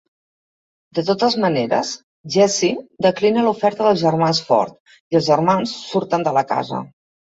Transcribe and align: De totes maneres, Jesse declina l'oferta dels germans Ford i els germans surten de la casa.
De 0.99 1.01
totes 1.09 1.35
maneres, 1.43 1.91
Jesse 2.35 2.71
declina 3.07 3.45
l'oferta 3.49 3.87
dels 3.89 4.01
germans 4.07 4.43
Ford 4.49 4.97
i 4.97 5.19
els 5.21 5.29
germans 5.33 5.75
surten 5.93 6.27
de 6.31 6.35
la 6.41 6.45
casa. 6.55 6.83